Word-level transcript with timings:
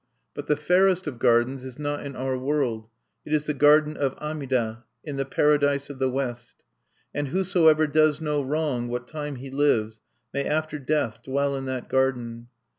"But 0.33 0.47
the 0.47 0.55
fairest 0.57 1.05
of 1.05 1.19
gardens 1.19 1.63
is 1.63 1.77
not 1.77 2.03
in 2.03 2.15
our 2.15 2.35
world. 2.35 2.87
It 3.23 3.33
is 3.33 3.45
the 3.45 3.53
Garden 3.53 3.95
of 3.95 4.15
Amida, 4.17 4.83
in 5.03 5.17
the 5.17 5.25
Paradise 5.25 5.91
of 5.91 5.99
the 5.99 6.09
West. 6.09 6.55
"And 7.13 7.27
whosoever 7.27 7.85
does 7.85 8.19
no 8.19 8.41
wrong 8.41 8.87
what 8.87 9.07
time 9.07 9.35
he 9.35 9.51
lives 9.51 10.01
may 10.33 10.43
after 10.43 10.79
death 10.79 11.21
dwell 11.21 11.55
in 11.55 11.65
that 11.65 11.87
Garden. 11.87 12.47